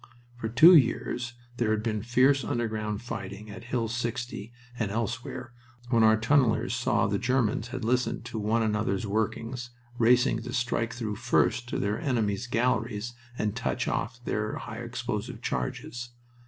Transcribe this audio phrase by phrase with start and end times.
[0.35, 5.53] For two years there had been fierce underground fighting at Hill 60 and elsewhere,
[5.91, 9.69] when our tunnelers saw the Germans had listened to one another's workings,
[9.99, 15.39] racing to strike through first to their enemies' galleries and touch off their high explosive
[15.43, 16.09] charges.